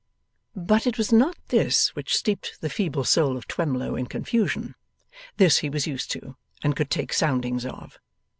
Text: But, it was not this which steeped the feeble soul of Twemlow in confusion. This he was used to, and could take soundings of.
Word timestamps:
But, 0.55 0.87
it 0.87 0.97
was 0.97 1.13
not 1.13 1.37
this 1.49 1.89
which 1.95 2.15
steeped 2.17 2.59
the 2.59 2.71
feeble 2.71 3.03
soul 3.03 3.37
of 3.37 3.47
Twemlow 3.47 3.95
in 3.95 4.07
confusion. 4.07 4.73
This 5.37 5.59
he 5.59 5.69
was 5.69 5.85
used 5.85 6.09
to, 6.13 6.37
and 6.63 6.75
could 6.75 6.89
take 6.89 7.13
soundings 7.13 7.67
of. 7.67 7.99